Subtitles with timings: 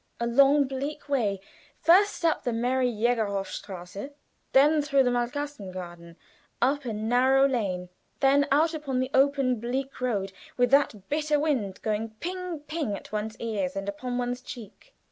[0.19, 1.39] A long, bleak way.
[1.77, 4.09] First up the merry Jägerhofstrasse,
[4.51, 6.17] then through the Malkasten garden,
[6.59, 7.87] up a narrow lane,
[8.19, 13.11] then out upon the open, bleak road, with that bitter wind going ping ping at
[13.11, 14.95] one's ears and upon one's cheek.